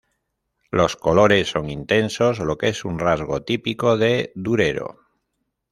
Los 0.71 0.95
colores 0.95 1.49
son 1.51 1.69
intensos, 1.69 2.39
lo 2.39 2.57
que 2.57 2.69
es 2.69 2.85
un 2.85 2.97
rasgo 2.97 3.43
típico 3.43 3.99
de 3.99 4.31
Durero. 4.33 4.97